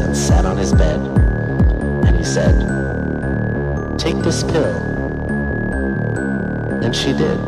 and 0.00 0.16
sat 0.16 0.44
on 0.44 0.56
his 0.56 0.72
bed. 0.72 1.00
And 2.06 2.16
he 2.16 2.24
said, 2.24 2.56
Take 3.98 4.16
this 4.18 4.42
pill. 4.42 4.76
And 6.82 6.94
she 6.94 7.12
did. 7.12 7.38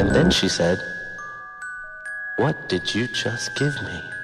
And 0.00 0.10
then 0.10 0.30
she 0.30 0.48
said, 0.48 0.78
What 2.36 2.68
did 2.68 2.94
you 2.94 3.06
just 3.08 3.54
give 3.56 3.74
me? 3.82 4.15